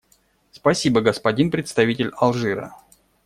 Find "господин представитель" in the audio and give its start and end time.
1.01-2.09